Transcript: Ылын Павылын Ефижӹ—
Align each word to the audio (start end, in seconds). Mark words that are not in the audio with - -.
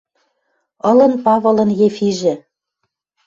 Ылын 0.89 1.13
Павылын 1.25 1.69
Ефижӹ— 1.87 2.33